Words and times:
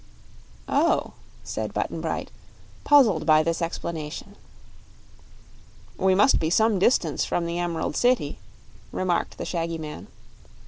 "Oh," 0.67 1.13
said 1.43 1.75
Button 1.75 2.01
Bright, 2.01 2.31
puzzled 2.83 3.27
by 3.27 3.43
this 3.43 3.61
explanation. 3.61 4.35
"We 5.95 6.15
must 6.15 6.39
be 6.39 6.49
some 6.49 6.79
distance 6.79 7.23
from 7.23 7.45
the 7.45 7.59
Emerald 7.59 7.95
City," 7.95 8.39
remarked 8.91 9.37
the 9.37 9.45
shaggy 9.45 9.77
man. 9.77 10.07